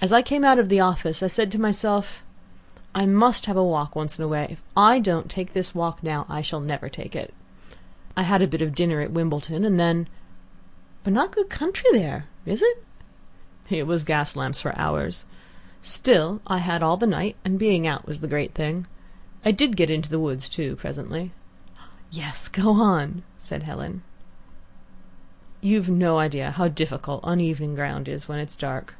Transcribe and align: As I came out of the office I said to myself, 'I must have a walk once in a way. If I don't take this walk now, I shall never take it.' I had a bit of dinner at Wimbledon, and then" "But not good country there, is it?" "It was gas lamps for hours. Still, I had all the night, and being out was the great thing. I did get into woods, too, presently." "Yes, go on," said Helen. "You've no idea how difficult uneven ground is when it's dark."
As 0.00 0.12
I 0.14 0.20
came 0.20 0.44
out 0.44 0.58
of 0.58 0.68
the 0.68 0.80
office 0.80 1.22
I 1.22 1.28
said 1.28 1.52
to 1.52 1.60
myself, 1.60 2.24
'I 2.94 3.06
must 3.06 3.46
have 3.46 3.56
a 3.56 3.62
walk 3.62 3.94
once 3.94 4.18
in 4.18 4.24
a 4.24 4.28
way. 4.28 4.46
If 4.50 4.62
I 4.76 4.98
don't 4.98 5.28
take 5.30 5.52
this 5.52 5.74
walk 5.74 6.02
now, 6.02 6.26
I 6.28 6.40
shall 6.40 6.58
never 6.58 6.88
take 6.88 7.14
it.' 7.14 7.34
I 8.16 8.22
had 8.22 8.40
a 8.42 8.48
bit 8.48 8.62
of 8.62 8.74
dinner 8.74 9.00
at 9.02 9.12
Wimbledon, 9.12 9.62
and 9.64 9.78
then" 9.78 10.08
"But 11.04 11.12
not 11.12 11.32
good 11.32 11.50
country 11.50 11.88
there, 11.92 12.24
is 12.46 12.62
it?" 12.62 12.82
"It 13.68 13.86
was 13.86 14.02
gas 14.02 14.34
lamps 14.34 14.60
for 14.60 14.76
hours. 14.76 15.26
Still, 15.82 16.40
I 16.48 16.58
had 16.58 16.82
all 16.82 16.96
the 16.96 17.06
night, 17.06 17.36
and 17.44 17.58
being 17.58 17.86
out 17.86 18.06
was 18.06 18.20
the 18.20 18.26
great 18.26 18.54
thing. 18.54 18.86
I 19.44 19.52
did 19.52 19.76
get 19.76 19.90
into 19.90 20.18
woods, 20.18 20.48
too, 20.48 20.76
presently." 20.76 21.30
"Yes, 22.10 22.48
go 22.48 22.70
on," 22.72 23.22
said 23.36 23.64
Helen. 23.64 24.02
"You've 25.60 25.90
no 25.90 26.18
idea 26.18 26.52
how 26.52 26.68
difficult 26.68 27.20
uneven 27.22 27.74
ground 27.76 28.08
is 28.08 28.26
when 28.26 28.40
it's 28.40 28.56
dark." 28.56 28.94